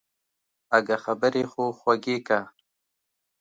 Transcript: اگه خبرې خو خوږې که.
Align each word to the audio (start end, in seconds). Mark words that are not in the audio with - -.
اگه 0.77 0.95
خبرې 1.03 1.43
خو 1.51 1.63
خوږې 1.79 2.17
که. 2.27 2.39